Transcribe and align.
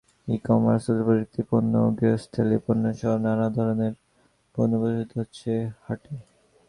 E-commerce, 0.27 0.83
তথ্যপ্রযুক্তি, 0.87 1.41
পণ্য, 1.49 1.73
গৃহস্থালি 1.99 2.57
পণ্যসহ 2.65 3.11
নানা 3.17 3.47
ধরনের 3.49 3.93
পণ্য 4.55 4.73
প্রদর্শিত 4.79 5.11
হচ্ছে 5.17 5.51
হাটে। 5.81 6.13